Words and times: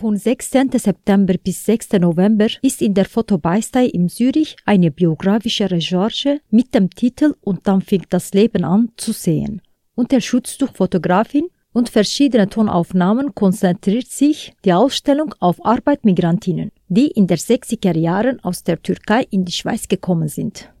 Von 0.00 0.16
16. 0.16 0.70
September 0.78 1.34
bis 1.42 1.64
6. 1.64 1.94
November 1.94 2.46
ist 2.62 2.82
in 2.82 2.94
der 2.94 3.04
Fotobastei 3.04 3.86
in 3.86 4.08
Zürich 4.08 4.54
eine 4.64 4.92
biografische 4.92 5.68
Recherche 5.68 6.40
mit 6.50 6.72
dem 6.72 6.88
Titel 6.88 7.34
Und 7.40 7.66
dann 7.66 7.82
fing 7.82 8.04
das 8.08 8.32
Leben 8.32 8.62
an 8.62 8.92
zu 8.96 9.10
sehen. 9.10 9.60
Unter 9.96 10.20
Fotografin 10.20 11.48
und 11.72 11.88
verschiedene 11.88 12.48
Tonaufnahmen 12.48 13.34
konzentriert 13.34 14.06
sich 14.06 14.52
die 14.64 14.72
Ausstellung 14.72 15.34
auf 15.40 15.56
Arbeitmigrantinnen, 15.66 16.70
die 16.86 17.08
in 17.08 17.26
der 17.26 17.38
60er 17.38 17.96
Jahren 17.98 18.38
aus 18.44 18.62
der 18.62 18.80
Türkei 18.80 19.26
in 19.30 19.44
die 19.44 19.58
Schweiz 19.60 19.88
gekommen 19.88 20.28
sind. 20.28 20.72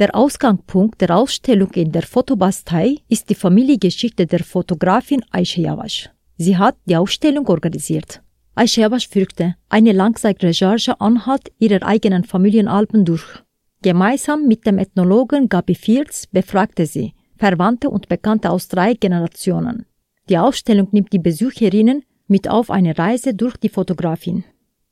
Der 0.00 0.16
Ausgangspunkt 0.16 1.00
der 1.00 1.16
Ausstellung 1.16 1.70
in 1.74 1.92
der 1.92 2.02
Fotobastei 2.02 2.96
ist 3.08 3.30
die 3.30 3.36
Familiengeschichte 3.36 4.26
der 4.26 4.42
Fotografin 4.42 5.22
Ayşe 5.30 5.60
Yavaş. 5.60 6.10
Sie 6.38 6.56
hat 6.56 6.74
die 6.86 6.96
Ausstellung 6.96 7.46
organisiert. 7.46 8.23
Yavaş 8.56 9.08
führte 9.08 9.54
eine 9.70 9.92
Langzeitrecherche 9.92 11.00
anhalt 11.00 11.50
ihrer 11.58 11.82
eigenen 11.86 12.24
Familienalben 12.24 13.04
durch. 13.04 13.42
Gemeinsam 13.82 14.46
mit 14.46 14.66
dem 14.66 14.78
Ethnologen 14.78 15.48
Gabi 15.48 15.74
Fields 15.74 16.26
befragte 16.26 16.86
sie 16.86 17.14
Verwandte 17.36 17.90
und 17.90 18.08
Bekannte 18.08 18.50
aus 18.50 18.68
drei 18.68 18.94
Generationen. 18.94 19.86
Die 20.28 20.38
Ausstellung 20.38 20.88
nimmt 20.92 21.12
die 21.12 21.18
Besucherinnen 21.18 22.04
mit 22.28 22.48
auf 22.48 22.70
eine 22.70 22.96
Reise 22.96 23.34
durch 23.34 23.56
die 23.56 23.68
Fotografin. 23.68 24.44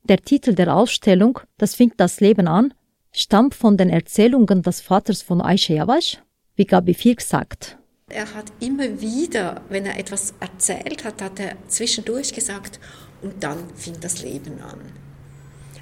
Der 0.03 0.17
Titel 0.17 0.53
der 0.53 0.75
Ausstellung, 0.75 1.39
Das 1.57 1.73
fängt 1.75 1.99
das 1.99 2.19
Leben 2.19 2.47
an, 2.47 2.73
stammt 3.11 3.55
von 3.55 3.77
den 3.77 3.89
Erzählungen 3.89 4.61
des 4.61 4.81
Vaters 4.81 5.21
von 5.21 5.41
Ayşe 5.41 5.73
Yavaş, 5.73 6.17
wie 6.55 6.65
Gabi 6.65 6.93
Fields 6.93 7.29
sagt. 7.29 7.77
Er 8.09 8.31
hat 8.35 8.51
immer 8.59 9.01
wieder, 9.01 9.61
wenn 9.69 9.85
er 9.85 9.97
etwas 9.97 10.33
erzählt 10.39 11.03
hat, 11.05 11.21
hat 11.21 11.39
er 11.39 11.55
zwischendurch 11.67 12.33
gesagt, 12.33 12.79
und 13.23 13.43
dann 13.43 13.57
fing 13.75 13.95
das 13.99 14.21
Leben 14.21 14.61
an. 14.61 14.79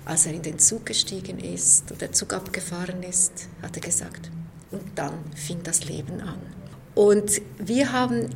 Als 0.06 0.26
er 0.26 0.34
in 0.34 0.42
den 0.42 0.60
Zug 0.60 0.86
gestiegen 0.86 1.40
ist 1.40 1.92
und 1.92 2.02
der 2.02 2.12
Zug 2.12 2.34
abgefahren 2.34 3.04
ist, 3.04 3.48
hat 3.62 3.76
er 3.76 3.82
gesagt, 3.82 4.32
und 4.72 4.84
dann 4.96 5.14
fing 5.36 5.62
das 5.64 5.86
Leben 5.86 6.22
an. 6.22 6.40
Und 6.96 7.42
wir 7.58 7.92
haben 7.92 8.30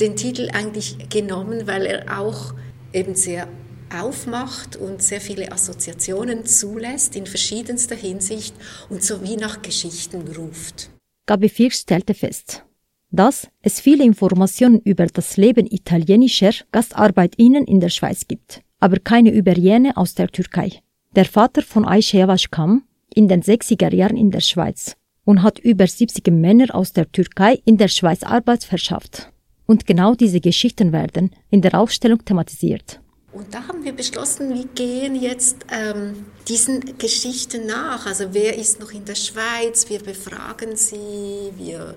den 0.00 0.16
Titel 0.16 0.50
eigentlich 0.52 1.08
genommen, 1.10 1.66
weil 1.66 1.86
er 1.86 2.18
auch 2.18 2.54
eben 2.92 3.14
sehr 3.14 3.48
aufmacht 3.94 4.76
und 4.76 5.02
sehr 5.02 5.20
viele 5.20 5.52
Assoziationen 5.52 6.46
zulässt 6.46 7.14
in 7.14 7.26
verschiedenster 7.26 7.94
Hinsicht 7.94 8.54
und 8.88 9.04
so 9.04 9.22
wie 9.22 9.36
nach 9.36 9.60
Geschichten 9.62 10.26
ruft. 10.28 10.90
Gabi 11.26 11.48
Firsch 11.48 11.76
stellte 11.76 12.14
fest, 12.14 12.64
dass 13.12 13.48
es 13.60 13.80
viele 13.80 14.04
Informationen 14.04 14.80
über 14.80 15.06
das 15.06 15.36
Leben 15.36 15.66
italienischer 15.66 16.52
GastarbeiterInnen 16.72 17.64
in 17.64 17.80
der 17.80 17.90
Schweiz 17.90 18.26
gibt, 18.26 18.62
aber 18.80 18.98
keine 18.98 19.30
über 19.30 19.56
jene 19.56 19.96
aus 19.96 20.14
der 20.14 20.28
Türkei. 20.28 20.82
Der 21.14 21.26
Vater 21.26 21.62
von 21.62 21.84
Ayşe 21.84 22.16
Yavaş 22.16 22.50
kam 22.50 22.82
in 23.14 23.28
den 23.28 23.42
60er 23.42 23.94
Jahren 23.94 24.16
in 24.16 24.30
der 24.30 24.40
Schweiz 24.40 24.96
und 25.24 25.42
hat 25.42 25.58
über 25.58 25.86
70 25.86 26.26
Männer 26.28 26.74
aus 26.74 26.94
der 26.94 27.10
Türkei 27.12 27.60
in 27.66 27.76
der 27.76 27.88
Schweiz 27.88 28.22
Arbeit 28.22 28.64
verschafft. 28.64 29.30
Und 29.66 29.86
genau 29.86 30.14
diese 30.14 30.40
Geschichten 30.40 30.92
werden 30.92 31.30
in 31.50 31.60
der 31.60 31.78
Ausstellung 31.78 32.24
thematisiert. 32.24 33.00
Und 33.32 33.54
da 33.54 33.66
haben 33.66 33.84
wir 33.84 33.92
beschlossen, 33.92 34.54
wir 34.54 34.66
gehen 34.74 35.14
jetzt 35.14 35.64
ähm, 35.70 36.26
diesen 36.48 36.98
Geschichten 36.98 37.66
nach. 37.66 38.06
Also 38.06 38.24
wer 38.32 38.58
ist 38.58 38.80
noch 38.80 38.92
in 38.92 39.04
der 39.04 39.14
Schweiz? 39.14 39.88
Wir 39.88 40.00
befragen 40.00 40.76
sie, 40.76 41.50
wir 41.56 41.94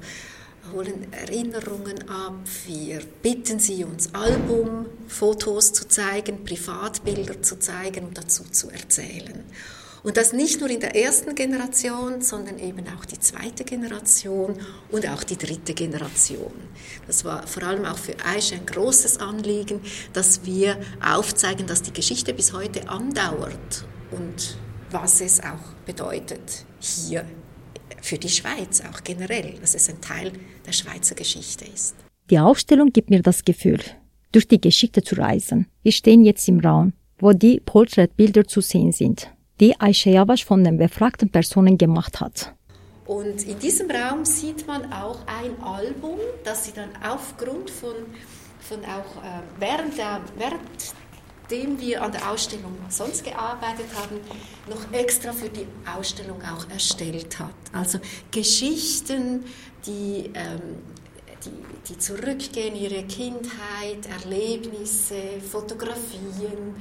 holen 0.73 1.11
Erinnerungen 1.11 2.09
ab, 2.09 2.35
wir 2.65 3.01
bitten 3.21 3.59
sie, 3.59 3.83
uns 3.83 4.13
Albumfotos 4.13 5.73
zu 5.73 5.87
zeigen, 5.87 6.43
Privatbilder 6.43 7.41
zu 7.41 7.59
zeigen 7.59 8.05
und 8.05 8.17
dazu 8.17 8.43
zu 8.43 8.69
erzählen. 8.69 9.43
Und 10.05 10.17
das 10.17 10.33
nicht 10.33 10.59
nur 10.59 10.69
in 10.69 10.79
der 10.79 10.95
ersten 10.95 11.33
Generation, 11.33 12.21
sondern 12.21 12.59
eben 12.59 12.85
auch 12.95 13.05
die 13.05 13.19
zweite 13.19 13.63
Generation 13.63 14.55
und 14.91 15.09
auch 15.09 15.23
die 15.23 15.35
dritte 15.35 15.73
Generation. 15.73 16.53
Das 17.07 17.25
war 17.25 17.47
vor 17.47 17.63
allem 17.63 17.85
auch 17.85 17.97
für 17.97 18.13
Aisha 18.23 18.55
ein 18.55 18.67
großes 18.67 19.17
Anliegen, 19.17 19.81
dass 20.13 20.45
wir 20.45 20.77
aufzeigen, 21.03 21.65
dass 21.65 21.81
die 21.81 21.91
Geschichte 21.91 22.35
bis 22.35 22.53
heute 22.53 22.87
andauert 22.87 23.85
und 24.11 24.57
was 24.91 25.21
es 25.21 25.39
auch 25.39 25.73
bedeutet 25.87 26.65
hier 26.79 27.25
für 28.01 28.17
die 28.17 28.29
Schweiz 28.29 28.81
auch 28.81 29.03
generell, 29.03 29.53
dass 29.59 29.75
es 29.75 29.89
ein 29.89 30.01
Teil 30.01 30.31
der 30.65 30.71
Schweizer 30.71 31.15
Geschichte 31.15 31.65
ist. 31.65 31.95
Die 32.29 32.39
Ausstellung 32.39 32.91
gibt 32.91 33.09
mir 33.09 33.21
das 33.21 33.43
Gefühl, 33.43 33.79
durch 34.31 34.47
die 34.47 34.59
Geschichte 34.59 35.03
zu 35.03 35.15
reisen. 35.15 35.67
Wir 35.83 35.91
stehen 35.91 36.23
jetzt 36.23 36.47
im 36.47 36.59
Raum, 36.59 36.93
wo 37.19 37.31
die 37.33 37.59
Porträtbilder 37.59 38.45
zu 38.45 38.61
sehen 38.61 38.91
sind, 38.91 39.29
die 39.59 39.79
Aisha 39.79 40.09
Yabash 40.09 40.43
von 40.43 40.63
den 40.63 40.77
befragten 40.77 41.29
Personen 41.29 41.77
gemacht 41.77 42.19
hat. 42.19 42.53
Und 43.05 43.43
in 43.43 43.59
diesem 43.59 43.89
Raum 43.91 44.25
sieht 44.25 44.65
man 44.65 44.91
auch 44.91 45.19
ein 45.27 45.61
Album, 45.61 46.17
das 46.43 46.65
sie 46.65 46.73
dann 46.73 46.89
aufgrund 47.07 47.69
von, 47.69 47.93
von 48.59 48.79
auch 48.79 49.23
äh, 49.23 49.41
während, 49.59 49.97
der, 49.97 50.21
während 50.37 50.59
dem 51.49 51.79
wir 51.79 52.01
an 52.01 52.11
der 52.11 52.29
Ausstellung 52.29 52.75
sonst 52.89 53.23
gearbeitet 53.23 53.87
haben, 53.95 54.19
noch 54.67 54.91
extra 54.91 55.31
für 55.31 55.49
die 55.49 55.67
Ausstellung 55.97 56.41
auch 56.41 56.69
erstellt 56.69 57.39
hat. 57.39 57.53
Also 57.73 57.99
Geschichten, 58.31 59.45
die, 59.85 60.31
ähm, 60.33 60.61
die, 61.45 61.93
die 61.93 61.97
zurückgehen, 61.97 62.75
ihre 62.75 63.03
Kindheit, 63.03 64.07
Erlebnisse, 64.23 65.15
Fotografien 65.51 66.75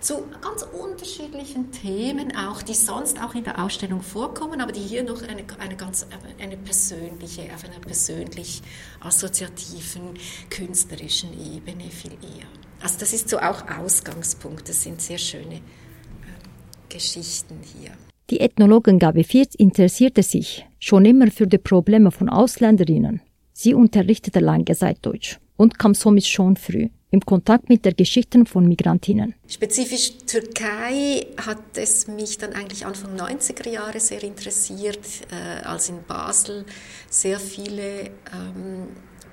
zu 0.00 0.24
ganz 0.40 0.62
unterschiedlichen 0.62 1.72
Themen 1.72 2.36
auch, 2.36 2.62
die 2.62 2.74
sonst 2.74 3.20
auch 3.20 3.34
in 3.34 3.44
der 3.44 3.62
Ausstellung 3.62 4.02
vorkommen, 4.02 4.60
aber 4.60 4.72
die 4.72 4.80
hier 4.80 5.02
noch 5.02 5.22
eine, 5.22 5.44
eine 5.58 5.76
ganz 5.76 6.06
eine 6.38 6.56
persönliche, 6.56 7.52
auf 7.54 7.64
einer 7.64 7.80
persönlich 7.80 8.62
assoziativen, 9.00 10.14
künstlerischen 10.50 11.32
Ebene 11.32 11.90
viel 11.90 12.12
eher. 12.12 12.67
Also 12.82 12.96
das 12.98 13.12
ist 13.12 13.28
so 13.28 13.38
auch 13.38 13.68
Ausgangspunkt. 13.78 14.68
Das 14.68 14.82
sind 14.82 15.00
sehr 15.00 15.18
schöne 15.18 15.56
äh, 15.56 15.60
Geschichten 16.88 17.60
hier. 17.62 17.90
Die 18.30 18.40
Ethnologin 18.40 18.98
Gabi 18.98 19.24
Fierz 19.24 19.54
interessierte 19.54 20.22
sich 20.22 20.66
schon 20.78 21.04
immer 21.04 21.30
für 21.30 21.46
die 21.46 21.58
Probleme 21.58 22.10
von 22.10 22.28
Ausländerinnen. 22.28 23.22
Sie 23.52 23.74
unterrichtete 23.74 24.40
lange 24.40 24.66
Zeit 24.76 24.98
Deutsch 25.02 25.38
und 25.56 25.78
kam 25.78 25.94
somit 25.94 26.26
schon 26.26 26.56
früh 26.56 26.88
im 27.10 27.20
Kontakt 27.20 27.68
mit 27.68 27.84
der 27.84 27.94
Geschichten 27.94 28.44
von 28.44 28.66
Migrantinnen. 28.68 29.34
Spezifisch 29.48 30.18
Türkei 30.26 31.26
hat 31.38 31.62
es 31.76 32.06
mich 32.06 32.36
dann 32.36 32.52
eigentlich 32.52 32.84
Anfang 32.84 33.16
90er 33.16 33.68
Jahre 33.68 33.98
sehr 33.98 34.22
interessiert, 34.22 35.00
äh, 35.30 35.64
als 35.64 35.88
in 35.88 36.02
Basel 36.06 36.66
sehr 37.08 37.40
viele 37.40 38.10
ähm, 38.32 38.88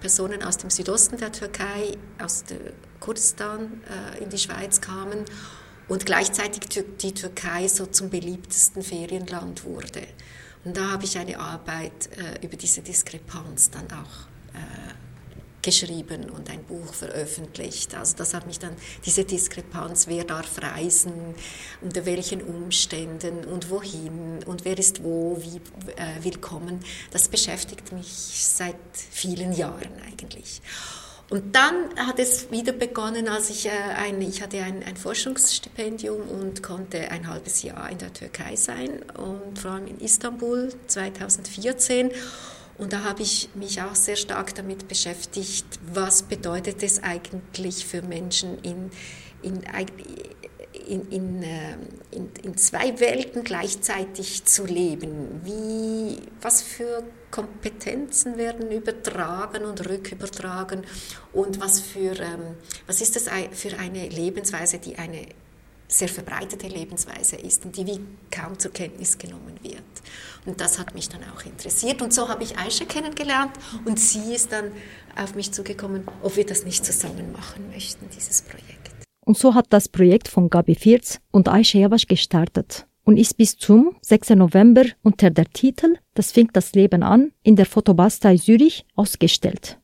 Personen 0.06 0.44
aus 0.44 0.58
dem 0.58 0.70
Südosten 0.70 1.18
der 1.18 1.32
Türkei, 1.32 1.98
aus 2.22 2.44
Kurdistan 3.00 3.82
äh, 3.90 4.24
in 4.24 4.30
die 4.30 4.38
Schweiz 4.38 4.80
kamen 4.80 5.26
und 5.88 6.06
gleichzeitig 6.06 6.86
die 7.02 7.12
Türkei 7.12 7.68
so 7.68 7.88
zum 7.88 8.12
beliebtesten 8.12 8.84
Ferienland 8.84 9.64
wurde. 9.64 10.04
Und 10.64 10.78
da 10.78 10.92
habe 10.92 11.06
ich 11.06 11.18
eine 11.18 11.40
Arbeit 11.40 12.10
äh, 12.18 12.46
über 12.46 12.56
diese 12.56 12.84
Diskrepanz 12.84 13.72
dann 13.72 13.88
auch 13.88 14.28
äh, 14.54 14.94
geschrieben 15.66 16.30
und 16.30 16.50
ein 16.52 16.64
Buch 16.64 16.94
veröffentlicht. 16.94 17.96
Also 17.96 18.16
das 18.16 18.36
hat 18.36 18.46
mich 18.46 18.59
dann, 18.59 18.76
diese 19.03 19.26
Diskrepanz, 19.26 20.08
wer 20.08 20.24
darf 20.24 20.62
reisen, 20.62 21.34
unter 21.81 22.06
welchen 22.06 22.42
Umständen 22.44 23.44
und 23.46 23.72
wohin 23.72 24.44
und 24.46 24.64
wer 24.64 24.78
ist 24.78 25.04
wo, 25.04 25.42
wie 25.42 25.58
äh, 25.96 26.24
willkommen, 26.24 26.80
das 27.12 27.28
beschäftigt 27.28 27.92
mich 27.92 28.08
seit 28.08 28.75
vielen 28.94 29.54
Jahren 29.54 29.92
eigentlich. 30.08 30.62
Und 31.31 31.56
dann 31.56 31.90
hat 31.98 32.20
es 32.20 32.52
wieder 32.52 32.72
begonnen, 32.72 33.28
als 33.28 33.50
ich 33.50 33.66
äh, 33.66 33.72
ein, 33.72 34.22
ich 34.22 34.44
hatte 34.44 34.62
ein, 34.62 34.84
ein 34.84 34.96
Forschungsstipendium 34.96 36.22
und 36.30 36.62
konnte 36.62 37.10
ein 37.10 37.28
halbes 37.28 37.63
Jahr 37.63 37.89
in 37.89 37.98
der 37.98 38.13
Türkei 38.13 38.56
sein 38.56 39.01
und 39.18 39.57
vor 39.57 39.72
allem 39.72 39.88
in 39.88 40.00
Istanbul 40.00 40.72
2014. 40.86 42.12
Und 42.77 42.92
da 42.94 43.04
habe 43.04 43.22
ich 43.22 43.50
mich 43.56 43.81
auch 43.81 43.95
sehr 43.95 44.16
stark 44.18 44.54
damit 44.56 44.88
beschäftigt, 44.88 45.66
was 45.94 46.24
bedeutet 46.24 46.83
es 46.83 47.01
eigentlich 47.01 47.86
für 47.86 48.01
Menschen 48.01 48.60
in, 48.60 48.92
in, 49.42 49.62
in, 50.88 51.10
in, 51.10 51.44
ähm, 51.44 51.80
in, 52.12 52.30
in 52.44 52.57
zwei 52.57 53.00
Welten 53.00 53.44
gleichzeitig 53.44 54.44
zu 54.44 54.66
leben. 54.66 55.42
Wie, 55.44 56.22
was 56.42 56.62
für 56.62 57.04
Kompetenzen 57.31 58.38
werden 58.38 58.72
übertragen 58.72 59.66
und 59.66 59.88
rückübertragen 59.88 60.86
und 61.31 61.62
was, 61.62 61.80
für, 61.80 62.19
ähm, 62.19 62.56
was 62.88 63.01
ist 63.01 63.16
das 63.16 63.30
für 63.51 63.77
eine 63.77 64.10
Lebensweise, 64.10 64.80
die 64.80 64.98
eine 64.98 65.27
sehr 65.88 66.08
verbreitete 66.08 66.68
Lebensweise 66.68 67.36
ist 67.36 67.66
und 67.66 67.78
die 67.78 67.86
wie 67.86 68.00
kaum 68.32 68.58
zur 68.58 68.72
Kenntnis 68.72 69.18
genommen 69.18 69.60
wird. 69.62 69.84
Und 70.46 70.62
das 70.62 70.80
hat 70.80 70.94
mich 70.96 71.10
dann 71.10 71.22
auch 71.36 71.46
interessiert. 71.46 72.02
Und 72.02 72.14
so 72.14 72.28
habe 72.28 72.44
ich 72.44 72.58
Aisha 72.58 72.86
kennengelernt 72.86 73.52
und 73.86 74.00
sie 74.00 74.34
ist 74.34 74.52
dann 74.52 74.72
auf 75.16 75.36
mich 75.36 75.52
zugekommen, 75.52 76.04
ob 76.22 76.36
wir 76.36 76.46
das 76.46 76.66
nicht 76.66 76.86
zusammen 76.86 77.32
machen 77.32 77.70
möchten, 77.72 78.08
dieses 78.16 78.42
Projekt. 78.42 78.92
Und 79.26 79.38
so 79.38 79.56
hat 79.56 79.68
das 79.70 79.90
Projekt 79.90 80.28
von 80.28 80.50
Gabi 80.50 80.76
Firz 80.76 81.20
und 81.32 81.48
Aisha 81.50 81.80
Yavash 81.80 82.08
gestartet 82.08 82.86
und 83.04 83.18
ist 83.18 83.38
bis 83.38 83.58
zum 83.58 83.96
6. 84.02 84.32
November 84.32 84.84
unter 85.04 85.30
der 85.30 85.46
Titel 85.46 85.96
Das 86.14 86.32
fängt 86.32 86.56
das 86.56 86.74
Leben 86.74 87.04
an 87.04 87.32
in 87.44 87.56
der 87.56 87.66
Fotobastei 87.66 88.38
Zürich 88.38 88.86
ausgestellt. 88.96 89.80